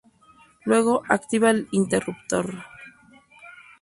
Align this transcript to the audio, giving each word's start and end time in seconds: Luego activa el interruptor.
Luego 0.65 1.03
activa 1.09 1.51
el 1.51 1.67
interruptor. 1.69 2.63